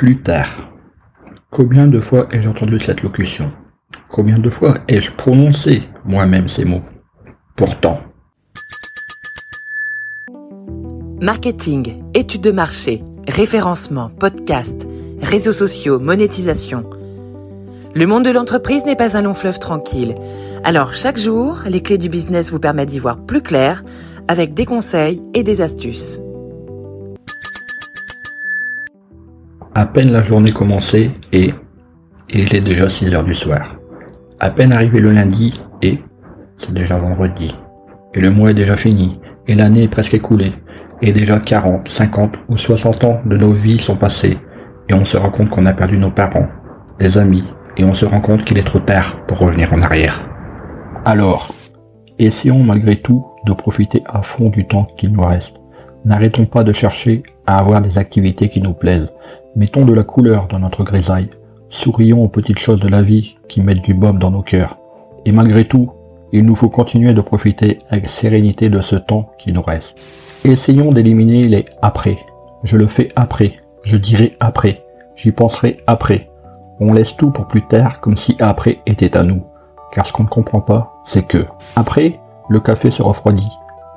Plus 0.00 0.22
tard. 0.22 0.72
Combien 1.50 1.86
de 1.86 2.00
fois 2.00 2.26
ai-je 2.32 2.48
entendu 2.48 2.80
cette 2.80 3.02
locution? 3.02 3.52
Combien 4.08 4.38
de 4.38 4.48
fois 4.48 4.78
ai-je 4.88 5.12
prononcé 5.12 5.82
moi-même 6.06 6.48
ces 6.48 6.64
mots? 6.64 6.80
Pourtant. 7.54 8.00
Marketing, 11.20 12.02
études 12.14 12.40
de 12.40 12.50
marché, 12.50 13.04
référencement, 13.28 14.08
podcast, 14.08 14.86
réseaux 15.20 15.52
sociaux, 15.52 15.98
monétisation. 15.98 16.88
Le 17.94 18.06
monde 18.06 18.24
de 18.24 18.30
l'entreprise 18.30 18.86
n'est 18.86 18.96
pas 18.96 19.18
un 19.18 19.20
long 19.20 19.34
fleuve 19.34 19.58
tranquille. 19.58 20.14
Alors 20.64 20.94
chaque 20.94 21.18
jour, 21.18 21.58
les 21.66 21.82
clés 21.82 21.98
du 21.98 22.08
business 22.08 22.50
vous 22.50 22.58
permettent 22.58 22.88
d'y 22.88 22.98
voir 22.98 23.18
plus 23.18 23.42
clair 23.42 23.84
avec 24.28 24.54
des 24.54 24.64
conseils 24.64 25.20
et 25.34 25.42
des 25.42 25.60
astuces. 25.60 26.22
À 29.80 29.86
peine 29.86 30.12
la 30.12 30.20
journée 30.20 30.52
commencée 30.52 31.10
et, 31.32 31.54
il 32.28 32.54
est 32.54 32.60
déjà 32.60 32.90
6 32.90 33.14
heures 33.14 33.24
du 33.24 33.34
soir. 33.34 33.76
À 34.38 34.50
peine 34.50 34.74
arrivé 34.74 35.00
le 35.00 35.10
lundi 35.10 35.58
et 35.80 36.00
c'est 36.58 36.74
déjà 36.74 36.98
vendredi. 36.98 37.54
Et 38.12 38.20
le 38.20 38.30
mois 38.30 38.50
est 38.50 38.54
déjà 38.62 38.76
fini 38.76 39.18
et 39.46 39.54
l'année 39.54 39.84
est 39.84 39.88
presque 39.88 40.12
écoulée. 40.12 40.52
Et 41.00 41.12
déjà 41.12 41.40
40, 41.40 41.88
50 41.88 42.34
ou 42.50 42.58
60 42.58 43.04
ans 43.06 43.22
de 43.24 43.38
nos 43.38 43.52
vies 43.52 43.78
sont 43.78 43.96
passés 43.96 44.36
et 44.90 44.92
on 44.92 45.06
se 45.06 45.16
rend 45.16 45.30
compte 45.30 45.48
qu'on 45.48 45.64
a 45.64 45.72
perdu 45.72 45.96
nos 45.96 46.10
parents, 46.10 46.50
des 46.98 47.16
amis 47.16 47.46
et 47.78 47.84
on 47.84 47.94
se 47.94 48.04
rend 48.04 48.20
compte 48.20 48.44
qu'il 48.44 48.58
est 48.58 48.66
trop 48.66 48.80
tard 48.80 49.24
pour 49.24 49.38
revenir 49.38 49.72
en 49.72 49.80
arrière. 49.80 50.28
Alors, 51.06 51.54
essayons 52.18 52.62
malgré 52.62 52.96
tout 52.96 53.24
de 53.46 53.54
profiter 53.54 54.02
à 54.04 54.20
fond 54.20 54.50
du 54.50 54.66
temps 54.66 54.88
qu'il 54.98 55.12
nous 55.12 55.24
reste. 55.24 55.54
N'arrêtons 56.04 56.44
pas 56.44 56.64
de 56.64 56.74
chercher 56.74 57.22
avoir 57.56 57.80
des 57.80 57.98
activités 57.98 58.48
qui 58.48 58.60
nous 58.60 58.72
plaisent. 58.72 59.08
Mettons 59.56 59.84
de 59.84 59.92
la 59.92 60.04
couleur 60.04 60.46
dans 60.48 60.58
notre 60.58 60.84
grisaille. 60.84 61.30
Sourions 61.68 62.22
aux 62.22 62.28
petites 62.28 62.58
choses 62.58 62.80
de 62.80 62.88
la 62.88 63.02
vie 63.02 63.36
qui 63.48 63.60
mettent 63.60 63.82
du 63.82 63.94
baume 63.94 64.18
dans 64.18 64.30
nos 64.30 64.42
cœurs. 64.42 64.76
Et 65.24 65.32
malgré 65.32 65.64
tout, 65.64 65.92
il 66.32 66.44
nous 66.44 66.54
faut 66.54 66.68
continuer 66.68 67.12
de 67.12 67.20
profiter 67.20 67.78
avec 67.90 68.08
sérénité 68.08 68.68
de 68.68 68.80
ce 68.80 68.96
temps 68.96 69.30
qui 69.38 69.52
nous 69.52 69.62
reste. 69.62 70.00
Essayons 70.44 70.92
d'éliminer 70.92 71.42
les 71.42 71.64
après. 71.82 72.18
Je 72.64 72.76
le 72.76 72.86
fais 72.86 73.08
après. 73.16 73.56
Je 73.82 73.96
dirai 73.96 74.36
après. 74.40 74.84
J'y 75.16 75.32
penserai 75.32 75.78
après. 75.86 76.30
On 76.78 76.92
laisse 76.92 77.16
tout 77.16 77.30
pour 77.30 77.46
plus 77.46 77.66
tard 77.66 78.00
comme 78.00 78.16
si 78.16 78.36
après 78.38 78.78
était 78.86 79.16
à 79.16 79.24
nous. 79.24 79.42
Car 79.92 80.06
ce 80.06 80.12
qu'on 80.12 80.22
ne 80.22 80.28
comprend 80.28 80.60
pas, 80.60 80.94
c'est 81.04 81.26
que 81.26 81.44
après, 81.76 82.20
le 82.48 82.60
café 82.60 82.90
se 82.90 83.02
refroidit. 83.02 83.50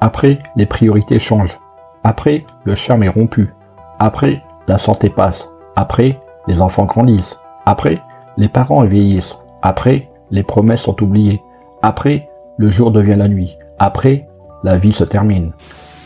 Après, 0.00 0.38
les 0.56 0.66
priorités 0.66 1.18
changent. 1.18 1.58
Après, 2.04 2.44
le 2.64 2.74
charme 2.74 3.02
est 3.02 3.08
rompu. 3.08 3.52
Après, 3.98 4.42
la 4.68 4.78
santé 4.78 5.10
passe. 5.10 5.48
Après, 5.76 6.18
les 6.46 6.60
enfants 6.60 6.86
grandissent. 6.86 7.38
Après, 7.66 8.00
les 8.36 8.48
parents 8.48 8.84
vieillissent. 8.84 9.36
Après, 9.62 10.08
les 10.30 10.42
promesses 10.42 10.82
sont 10.82 11.02
oubliées. 11.02 11.42
Après, 11.82 12.28
le 12.56 12.70
jour 12.70 12.90
devient 12.90 13.16
la 13.16 13.28
nuit. 13.28 13.58
Après, 13.78 14.28
la 14.62 14.76
vie 14.76 14.92
se 14.92 15.04
termine. 15.04 15.52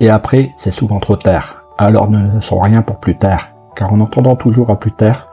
Et 0.01 0.11
après, 0.11 0.51
c'est 0.57 0.71
souvent 0.71 0.99
trop 0.99 1.17
tard. 1.17 1.65
Alors 1.79 2.11
ne 2.11 2.35
laissons 2.37 2.61
rien 2.61 2.83
pour 2.83 2.97
plus 2.97 3.17
tard. 3.17 3.49
Car 3.77 3.93
en 3.93 4.01
entendant 4.01 4.37
toujours 4.37 4.71
à 4.71 4.79
plus 4.79 4.93
tard, 4.93 5.29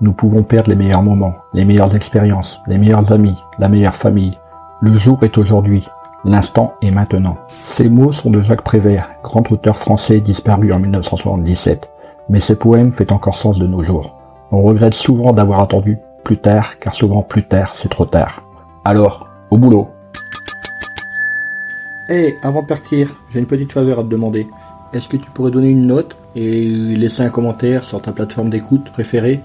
nous 0.00 0.12
pouvons 0.12 0.42
perdre 0.42 0.70
les 0.70 0.76
meilleurs 0.76 1.02
moments, 1.02 1.34
les 1.54 1.64
meilleures 1.64 1.96
expériences, 1.96 2.60
les 2.66 2.78
meilleurs 2.78 3.10
amis, 3.12 3.36
la 3.58 3.68
meilleure 3.68 3.96
famille. 3.96 4.38
Le 4.80 4.96
jour 4.96 5.22
est 5.22 5.38
aujourd'hui. 5.38 5.88
L'instant 6.28 6.74
est 6.82 6.90
maintenant. 6.90 7.38
Ces 7.48 7.88
mots 7.88 8.12
sont 8.12 8.30
de 8.30 8.42
Jacques 8.42 8.60
Prévert, 8.60 9.08
grand 9.22 9.50
auteur 9.50 9.78
français 9.78 10.20
disparu 10.20 10.74
en 10.74 10.78
1977. 10.78 11.88
Mais 12.28 12.38
ces 12.38 12.54
poèmes 12.54 12.92
font 12.92 13.06
encore 13.10 13.38
sens 13.38 13.58
de 13.58 13.66
nos 13.66 13.82
jours. 13.82 14.14
On 14.52 14.60
regrette 14.60 14.92
souvent 14.92 15.32
d'avoir 15.32 15.62
attendu 15.62 15.96
plus 16.24 16.36
tard, 16.36 16.78
car 16.80 16.92
souvent 16.92 17.22
plus 17.22 17.48
tard, 17.48 17.72
c'est 17.74 17.88
trop 17.88 18.04
tard. 18.04 18.42
Alors, 18.84 19.26
au 19.50 19.56
boulot. 19.56 19.88
Hé, 22.10 22.34
avant 22.42 22.60
de 22.60 22.66
partir, 22.66 23.16
j'ai 23.32 23.38
une 23.38 23.46
petite 23.46 23.72
faveur 23.72 24.00
à 24.00 24.02
te 24.02 24.08
demander. 24.08 24.48
Est-ce 24.92 25.08
que 25.08 25.16
tu 25.16 25.30
pourrais 25.30 25.50
donner 25.50 25.70
une 25.70 25.86
note 25.86 26.18
et 26.36 26.66
laisser 26.94 27.22
un 27.22 27.30
commentaire 27.30 27.84
sur 27.84 28.02
ta 28.02 28.12
plateforme 28.12 28.50
d'écoute 28.50 28.90
préférée? 28.92 29.40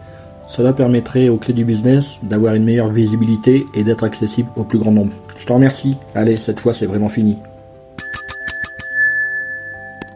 Cela 0.50 0.74
permettrait 0.74 1.30
aux 1.30 1.38
clés 1.38 1.54
du 1.54 1.64
business 1.64 2.20
d'avoir 2.24 2.56
une 2.56 2.66
meilleure 2.66 2.90
visibilité 2.90 3.66
et 3.74 3.86
d'être 3.86 4.04
accessible 4.04 4.50
au 4.58 4.66
plus 4.66 4.80
grand 4.80 4.92
nombre. 4.92 5.14
Je 5.44 5.48
te 5.48 5.52
remercie. 5.52 5.98
Allez, 6.16 6.38
cette 6.38 6.62
fois 6.62 6.74
c'est 6.74 6.86
vraiment 6.86 7.10
fini. 7.10 7.38